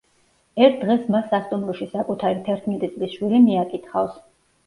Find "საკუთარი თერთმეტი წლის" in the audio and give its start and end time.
1.91-3.13